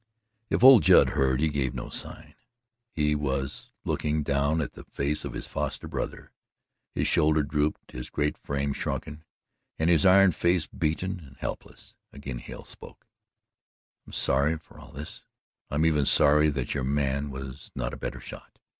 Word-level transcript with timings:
If 0.49 0.63
old 0.63 0.81
Judd 0.81 1.09
heard, 1.09 1.41
he 1.41 1.47
gave 1.47 1.75
no 1.75 1.89
sign. 1.89 2.33
He 2.91 3.13
was 3.13 3.69
looking 3.85 4.23
down 4.23 4.59
at 4.59 4.73
the 4.73 4.83
face 4.83 5.23
of 5.23 5.33
his 5.33 5.45
foster 5.45 5.87
brother 5.87 6.31
his 6.95 7.07
shoulder 7.07 7.43
drooped, 7.43 7.91
his 7.91 8.09
great 8.09 8.35
frame 8.39 8.73
shrunken, 8.73 9.23
and 9.77 9.91
his 9.91 10.03
iron 10.03 10.31
face 10.31 10.65
beaten 10.65 11.19
and 11.19 11.37
helpless. 11.37 11.93
Again 12.11 12.39
Hale 12.39 12.65
spoke: 12.65 13.05
"I'm 14.07 14.13
sorry 14.13 14.57
for 14.57 14.79
all 14.79 14.91
this. 14.91 15.21
I'm 15.69 15.85
even 15.85 16.05
sorry 16.07 16.49
that 16.49 16.73
your 16.73 16.83
man 16.83 17.29
was 17.29 17.69
not 17.75 17.93
a 17.93 17.95
better 17.95 18.19
shot." 18.19 18.57